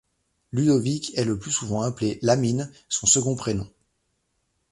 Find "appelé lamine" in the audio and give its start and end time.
1.83-2.71